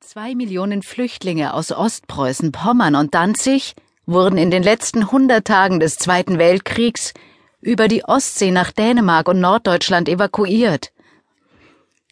Zwei 0.00 0.34
Millionen 0.34 0.82
Flüchtlinge 0.82 1.52
aus 1.52 1.70
Ostpreußen, 1.70 2.52
Pommern 2.52 2.94
und 2.94 3.14
Danzig 3.14 3.74
wurden 4.06 4.38
in 4.38 4.50
den 4.50 4.62
letzten 4.62 5.10
hundert 5.10 5.46
Tagen 5.46 5.80
des 5.80 5.96
Zweiten 5.96 6.38
Weltkriegs 6.38 7.12
über 7.60 7.88
die 7.88 8.04
Ostsee 8.04 8.50
nach 8.50 8.70
Dänemark 8.70 9.28
und 9.28 9.40
Norddeutschland 9.40 10.08
evakuiert. 10.08 10.92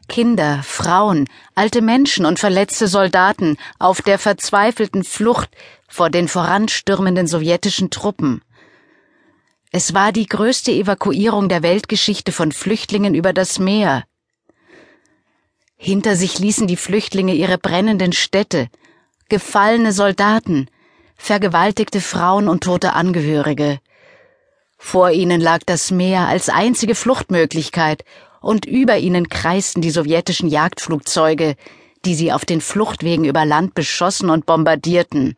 Kinder, 0.08 0.62
Frauen, 0.62 1.28
alte 1.54 1.80
Menschen 1.80 2.26
und 2.26 2.38
verletzte 2.38 2.88
Soldaten 2.88 3.56
auf 3.78 4.02
der 4.02 4.18
verzweifelten 4.18 5.04
Flucht 5.04 5.50
vor 5.88 6.10
den 6.10 6.28
voranstürmenden 6.28 7.26
sowjetischen 7.26 7.90
Truppen. 7.90 8.42
Es 9.70 9.94
war 9.94 10.12
die 10.12 10.26
größte 10.26 10.72
Evakuierung 10.72 11.48
der 11.48 11.62
Weltgeschichte 11.62 12.32
von 12.32 12.52
Flüchtlingen 12.52 13.14
über 13.14 13.32
das 13.32 13.58
Meer. 13.58 14.04
Hinter 15.76 16.16
sich 16.16 16.38
ließen 16.38 16.66
die 16.66 16.76
Flüchtlinge 16.76 17.34
ihre 17.34 17.58
brennenden 17.58 18.12
Städte, 18.12 18.68
gefallene 19.28 19.92
Soldaten, 19.92 20.68
vergewaltigte 21.16 22.00
Frauen 22.00 22.48
und 22.48 22.64
tote 22.64 22.94
Angehörige. 22.94 23.78
Vor 24.78 25.10
ihnen 25.10 25.40
lag 25.40 25.60
das 25.66 25.90
Meer 25.90 26.28
als 26.28 26.48
einzige 26.48 26.94
Fluchtmöglichkeit, 26.94 28.04
und 28.40 28.64
über 28.64 28.98
ihnen 28.98 29.28
kreisten 29.28 29.82
die 29.82 29.90
sowjetischen 29.90 30.48
Jagdflugzeuge, 30.48 31.56
die 32.04 32.14
sie 32.14 32.32
auf 32.32 32.44
den 32.44 32.60
Fluchtwegen 32.60 33.24
über 33.24 33.44
Land 33.44 33.74
beschossen 33.74 34.30
und 34.30 34.46
bombardierten. 34.46 35.36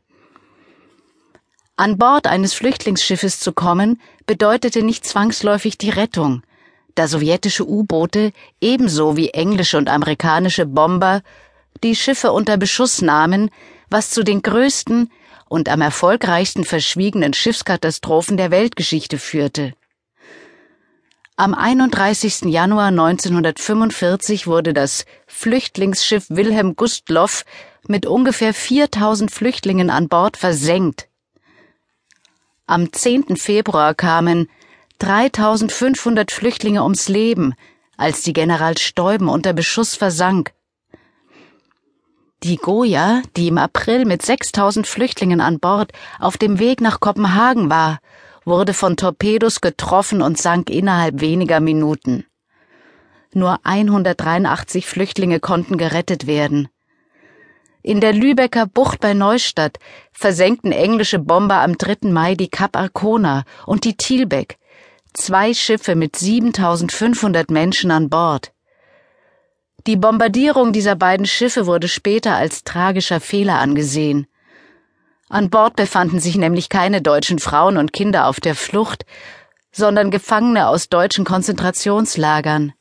An 1.76 1.96
Bord 1.96 2.26
eines 2.26 2.54
Flüchtlingsschiffes 2.54 3.40
zu 3.40 3.52
kommen, 3.52 4.00
bedeutete 4.26 4.82
nicht 4.82 5.06
zwangsläufig 5.06 5.78
die 5.78 5.90
Rettung 5.90 6.42
da 6.98 7.06
sowjetische 7.06 7.66
U-Boote 7.66 8.32
ebenso 8.60 9.16
wie 9.16 9.30
englische 9.30 9.78
und 9.78 9.88
amerikanische 9.88 10.66
Bomber 10.66 11.22
die 11.84 11.94
Schiffe 11.94 12.32
unter 12.32 12.56
Beschuss 12.56 13.02
nahmen, 13.02 13.50
was 13.88 14.10
zu 14.10 14.24
den 14.24 14.42
größten 14.42 15.10
und 15.48 15.68
am 15.68 15.80
erfolgreichsten 15.80 16.64
verschwiegenen 16.64 17.32
Schiffskatastrophen 17.32 18.36
der 18.36 18.50
Weltgeschichte 18.50 19.18
führte. 19.18 19.74
Am 21.36 21.54
31. 21.54 22.46
Januar 22.46 22.88
1945 22.88 24.48
wurde 24.48 24.74
das 24.74 25.06
Flüchtlingsschiff 25.28 26.26
Wilhelm 26.30 26.74
Gustloff 26.74 27.44
mit 27.86 28.06
ungefähr 28.06 28.52
4000 28.52 29.30
Flüchtlingen 29.30 29.88
an 29.88 30.08
Bord 30.08 30.36
versenkt. 30.36 31.08
Am 32.66 32.92
10. 32.92 33.36
Februar 33.36 33.94
kamen 33.94 34.48
3500 34.98 36.32
Flüchtlinge 36.32 36.82
ums 36.82 37.08
Leben, 37.08 37.54
als 37.96 38.22
die 38.22 38.32
General 38.32 38.76
Steuben 38.76 39.28
unter 39.28 39.52
Beschuss 39.52 39.94
versank. 39.94 40.52
Die 42.42 42.56
Goya, 42.56 43.22
die 43.36 43.48
im 43.48 43.58
April 43.58 44.04
mit 44.04 44.22
6000 44.22 44.86
Flüchtlingen 44.86 45.40
an 45.40 45.60
Bord 45.60 45.92
auf 46.18 46.36
dem 46.36 46.58
Weg 46.58 46.80
nach 46.80 47.00
Kopenhagen 47.00 47.70
war, 47.70 47.98
wurde 48.44 48.74
von 48.74 48.96
Torpedos 48.96 49.60
getroffen 49.60 50.22
und 50.22 50.38
sank 50.38 50.70
innerhalb 50.70 51.20
weniger 51.20 51.60
Minuten. 51.60 52.24
Nur 53.32 53.60
183 53.64 54.86
Flüchtlinge 54.86 55.38
konnten 55.38 55.78
gerettet 55.78 56.26
werden. 56.26 56.68
In 57.82 58.00
der 58.00 58.12
Lübecker 58.12 58.66
Bucht 58.66 59.00
bei 59.00 59.14
Neustadt 59.14 59.78
versenkten 60.12 60.72
englische 60.72 61.18
Bomber 61.18 61.60
am 61.60 61.78
3. 61.78 62.10
Mai 62.10 62.34
die 62.34 62.48
Kap 62.48 62.76
Arkona 62.76 63.44
und 63.66 63.84
die 63.84 63.96
Thielbeck, 63.96 64.58
zwei 65.18 65.52
Schiffe 65.52 65.94
mit 65.94 66.16
7500 66.16 67.50
Menschen 67.50 67.90
an 67.90 68.08
Bord. 68.08 68.52
Die 69.86 69.96
Bombardierung 69.96 70.72
dieser 70.72 70.96
beiden 70.96 71.26
Schiffe 71.26 71.66
wurde 71.66 71.88
später 71.88 72.34
als 72.34 72.64
tragischer 72.64 73.20
Fehler 73.20 73.58
angesehen. 73.58 74.26
An 75.28 75.50
Bord 75.50 75.76
befanden 75.76 76.20
sich 76.20 76.36
nämlich 76.36 76.68
keine 76.68 77.02
deutschen 77.02 77.38
Frauen 77.38 77.76
und 77.76 77.92
Kinder 77.92 78.26
auf 78.26 78.40
der 78.40 78.54
Flucht, 78.54 79.04
sondern 79.72 80.10
Gefangene 80.10 80.68
aus 80.68 80.88
deutschen 80.88 81.24
Konzentrationslagern. 81.24 82.72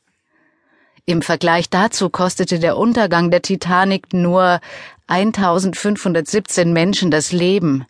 Im 1.04 1.22
Vergleich 1.22 1.70
dazu 1.70 2.10
kostete 2.10 2.58
der 2.58 2.76
Untergang 2.76 3.30
der 3.30 3.42
Titanic 3.42 4.12
nur 4.12 4.60
1517 5.06 6.72
Menschen 6.72 7.10
das 7.10 7.32
Leben. 7.32 7.86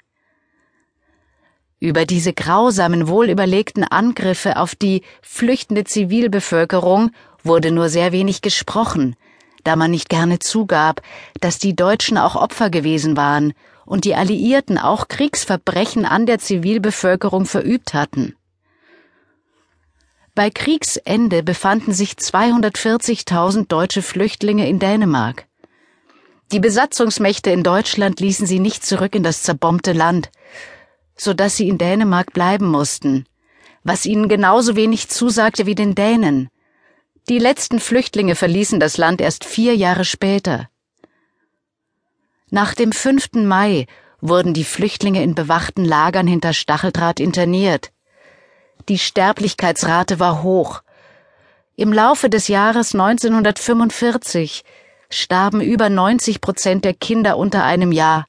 Über 1.81 2.07
diese 2.07 2.33
grausamen, 2.33 3.07
wohlüberlegten 3.07 3.85
Angriffe 3.85 4.57
auf 4.57 4.75
die 4.75 5.03
flüchtende 5.23 5.85
Zivilbevölkerung 5.85 7.13
wurde 7.45 7.71
nur 7.71 7.89
sehr 7.89 8.11
wenig 8.11 8.43
gesprochen, 8.43 9.15
da 9.63 9.77
man 9.77 9.93
nicht 9.93 10.09
gerne 10.09 10.41
zugab, 10.41 11.03
dass 11.41 11.59
die 11.59 11.77
Deutschen 11.77 12.19
auch 12.19 12.35
Opfer 12.35 12.69
gewesen 12.69 13.17
waren 13.17 13.53
und 13.87 14.05
die 14.05 14.17
Alliierten 14.17 14.77
auch 14.77 15.07
Kriegsverbrechen 15.07 16.05
an 16.05 16.27
der 16.27 16.41
Zivilbevölkerung 16.41 17.47
verübt 17.47 17.95
hatten. 17.95 18.35
Bei 20.35 20.51
Kriegsende 20.51 21.45
befanden 21.45 21.93
sich 21.93 22.13
240.000 22.13 23.69
deutsche 23.69 24.03
Flüchtlinge 24.03 24.69
in 24.69 24.79
Dänemark. 24.79 25.47
Die 26.51 26.61
Besatzungsmächte 26.61 27.51
in 27.51 27.63
Deutschland 27.63 28.21
ließen 28.21 28.47
sie 28.47 28.59
nicht 28.59 28.85
zurück 28.85 29.15
in 29.15 29.23
das 29.23 29.43
zerbombte 29.43 29.93
Land, 29.93 30.31
so 31.19 31.35
dass 31.35 31.57
sie 31.57 31.69
in 31.69 31.79
Dänemark 31.79 32.33
bleiben 32.33 32.67
mussten, 32.67 33.27
was 33.83 34.07
ihnen 34.07 34.29
genauso 34.29 34.77
wenig 34.77 35.09
zusagte 35.09 35.67
wie 35.67 35.75
den 35.75 35.95
Dänen. 35.95 36.49
Die 37.29 37.39
letzten 37.39 37.81
Flüchtlinge 37.81 38.35
verließen 38.35 38.81
das 38.81 38.97
Land 38.97 39.21
erst 39.21 39.45
vier 39.45 39.77
Jahre 39.77 40.05
später. 40.05 40.71
Nach 42.51 42.73
dem 42.75 42.93
5. 42.93 43.35
Mai 43.35 43.87
wurden 44.21 44.55
die 44.55 44.65
Flüchtlinge 44.65 45.23
in 45.23 45.35
bewachten 45.35 45.85
Lagern 45.85 46.27
hinter 46.27 46.55
Stacheldraht 46.55 47.21
interniert. 47.21 47.93
Die 48.89 48.99
Sterblichkeitsrate 48.99 50.19
war 50.19 50.43
hoch. 50.43 50.83
Im 51.77 51.93
Laufe 51.93 52.31
des 52.31 52.49
Jahres 52.49 52.95
1945 52.95 54.65
starben 55.11 55.61
über 55.61 55.91
90 55.91 56.41
Prozent 56.41 56.85
der 56.85 56.95
Kinder 56.95 57.37
unter 57.37 57.65
einem 57.65 57.93
Jahr 57.93 58.27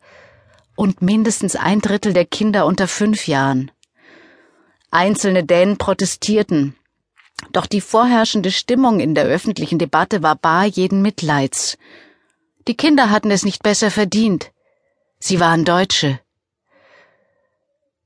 und 0.80 1.02
mindestens 1.02 1.58
ein 1.58 1.82
Drittel 1.82 2.14
der 2.14 2.24
Kinder 2.24 2.66
unter 2.66 2.88
fünf 2.88 3.28
Jahren. 3.28 3.70
Einzelne 4.92 5.44
Dänen 5.44 5.78
protestierten, 5.78 6.74
doch 7.52 7.66
die 7.66 7.82
vorherrschende 7.82 8.50
Stimmung 8.50 9.02
in 9.02 9.14
der 9.14 9.26
öffentlichen 9.26 9.78
Debatte 9.78 10.24
war 10.24 10.38
bar 10.38 10.64
jeden 10.64 11.02
Mitleids. 11.02 11.78
Die 12.70 12.78
Kinder 12.78 13.10
hatten 13.10 13.30
es 13.30 13.44
nicht 13.44 13.62
besser 13.62 13.92
verdient. 13.92 14.54
Sie 15.20 15.42
waren 15.42 15.66
Deutsche. 15.66 16.22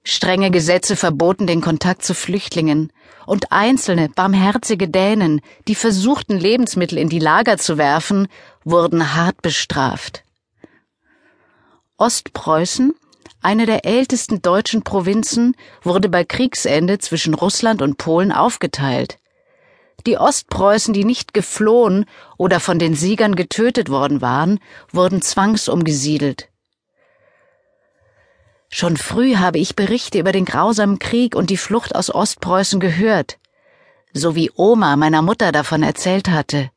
Strenge 0.03 0.49
Gesetze 0.49 0.95
verboten 0.95 1.45
den 1.45 1.61
Kontakt 1.61 2.03
zu 2.03 2.15
Flüchtlingen, 2.15 2.91
und 3.27 3.51
einzelne 3.51 4.09
barmherzige 4.09 4.89
Dänen, 4.89 5.41
die 5.67 5.75
versuchten, 5.75 6.39
Lebensmittel 6.39 6.97
in 6.97 7.07
die 7.07 7.19
Lager 7.19 7.59
zu 7.59 7.77
werfen, 7.77 8.27
wurden 8.63 9.13
hart 9.13 9.43
bestraft. 9.43 10.22
Ostpreußen, 11.97 12.93
eine 13.41 13.65
der 13.65 13.85
ältesten 13.85 14.41
deutschen 14.41 14.83
Provinzen, 14.83 15.55
wurde 15.83 16.09
bei 16.09 16.23
Kriegsende 16.23 16.97
zwischen 16.97 17.33
Russland 17.33 17.81
und 17.81 17.97
Polen 17.97 18.31
aufgeteilt. 18.31 19.19
Die 20.07 20.17
Ostpreußen, 20.17 20.93
die 20.93 21.05
nicht 21.05 21.33
geflohen 21.33 22.05
oder 22.37 22.59
von 22.59 22.79
den 22.79 22.95
Siegern 22.95 23.35
getötet 23.35 23.89
worden 23.89 24.21
waren, 24.21 24.59
wurden 24.91 25.21
zwangsumgesiedelt. 25.21 26.49
Schon 28.69 28.97
früh 28.97 29.35
habe 29.35 29.59
ich 29.59 29.75
Berichte 29.75 30.17
über 30.17 30.31
den 30.31 30.45
grausamen 30.45 30.97
Krieg 30.97 31.35
und 31.35 31.51
die 31.51 31.57
Flucht 31.57 31.95
aus 31.95 32.09
Ostpreußen 32.09 32.79
gehört, 32.79 33.37
so 34.13 34.35
wie 34.35 34.51
Oma 34.55 34.95
meiner 34.95 35.21
Mutter 35.21 35.51
davon 35.51 35.83
erzählt 35.83 36.27
hatte. 36.27 36.71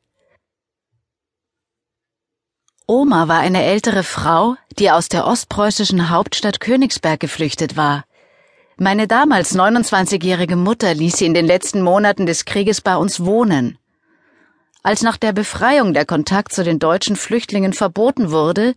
Oma 2.85 3.27
war 3.27 3.39
eine 3.39 3.63
ältere 3.63 4.03
Frau, 4.03 4.55
die 4.79 4.91
aus 4.91 5.09
der 5.09 5.25
ostpreußischen 5.25 6.09
Hauptstadt 6.09 6.59
Königsberg 6.59 7.19
geflüchtet 7.19 7.77
war. 7.77 8.05
Meine 8.77 9.07
damals 9.07 9.55
29-jährige 9.55 10.55
Mutter 10.55 10.93
ließ 10.93 11.17
sie 11.17 11.25
in 11.25 11.33
den 11.33 11.47
letzten 11.47 11.81
Monaten 11.81 12.27
des 12.27 12.45
Krieges 12.45 12.81
bei 12.81 12.95
uns 12.95 13.25
wohnen. 13.25 13.79
Als 14.83 15.01
nach 15.01 15.17
der 15.17 15.33
Befreiung 15.33 15.93
der 15.93 16.05
Kontakt 16.05 16.53
zu 16.53 16.63
den 16.63 16.77
deutschen 16.77 17.15
Flüchtlingen 17.15 17.73
verboten 17.73 18.29
wurde, 18.29 18.75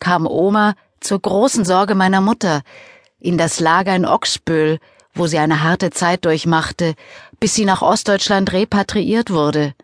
kam 0.00 0.26
Oma 0.26 0.74
zur 1.00 1.20
großen 1.20 1.64
Sorge 1.64 1.94
meiner 1.94 2.20
Mutter 2.20 2.62
in 3.18 3.38
das 3.38 3.58
Lager 3.58 3.96
in 3.96 4.04
Oxböhl, 4.04 4.78
wo 5.14 5.26
sie 5.26 5.38
eine 5.38 5.62
harte 5.62 5.90
Zeit 5.90 6.26
durchmachte, 6.26 6.94
bis 7.40 7.54
sie 7.54 7.64
nach 7.64 7.80
Ostdeutschland 7.80 8.52
repatriiert 8.52 9.30
wurde. 9.30 9.74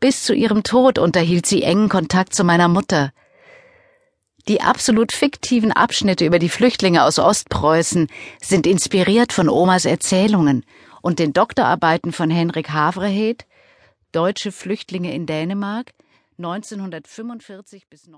Bis 0.00 0.24
zu 0.24 0.34
ihrem 0.34 0.64
Tod 0.64 0.98
unterhielt 0.98 1.46
sie 1.46 1.62
engen 1.62 1.88
Kontakt 1.88 2.34
zu 2.34 2.42
meiner 2.44 2.68
Mutter. 2.68 3.12
Die 4.48 4.62
absolut 4.62 5.12
fiktiven 5.12 5.72
Abschnitte 5.72 6.24
über 6.24 6.38
die 6.38 6.48
Flüchtlinge 6.48 7.04
aus 7.04 7.18
Ostpreußen 7.18 8.08
sind 8.40 8.66
inspiriert 8.66 9.34
von 9.34 9.50
Omas 9.50 9.84
Erzählungen 9.84 10.64
und 11.02 11.18
den 11.18 11.34
Doktorarbeiten 11.34 12.12
von 12.12 12.30
Henrik 12.30 12.70
Havrehed, 12.70 13.44
Deutsche 14.12 14.50
Flüchtlinge 14.50 15.12
in 15.12 15.26
Dänemark, 15.26 15.92
1945 16.38 17.88
bis 17.88 18.08